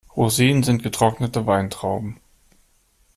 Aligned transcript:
Rosinen 0.17 0.63
sind 0.63 0.81
getrocknete 0.81 1.45
Weintrauben. 1.45 2.19